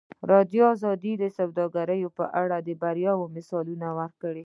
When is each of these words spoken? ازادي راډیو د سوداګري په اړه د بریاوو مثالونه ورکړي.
ازادي 0.03 0.61
راډیو 0.85 1.19
د 1.21 1.23
سوداګري 1.37 1.99
په 2.17 2.25
اړه 2.41 2.57
د 2.67 2.69
بریاوو 2.81 3.31
مثالونه 3.35 3.87
ورکړي. 3.99 4.39